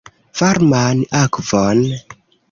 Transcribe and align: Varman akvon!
Varman 0.39 1.03
akvon! 1.19 1.79